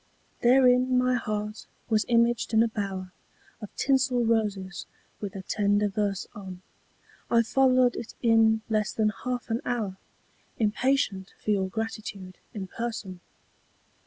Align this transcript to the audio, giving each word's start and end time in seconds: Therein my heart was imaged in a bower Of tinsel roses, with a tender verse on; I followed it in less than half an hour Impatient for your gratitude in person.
Therein 0.41 0.97
my 0.97 1.13
heart 1.13 1.67
was 1.87 2.05
imaged 2.07 2.55
in 2.55 2.63
a 2.63 2.67
bower 2.67 3.13
Of 3.61 3.69
tinsel 3.75 4.25
roses, 4.25 4.87
with 5.19 5.35
a 5.35 5.43
tender 5.43 5.89
verse 5.89 6.25
on; 6.33 6.63
I 7.29 7.43
followed 7.43 7.95
it 7.95 8.15
in 8.19 8.63
less 8.67 8.91
than 8.93 9.09
half 9.25 9.51
an 9.51 9.61
hour 9.63 9.97
Impatient 10.57 11.35
for 11.39 11.51
your 11.51 11.67
gratitude 11.69 12.39
in 12.51 12.65
person. 12.65 13.19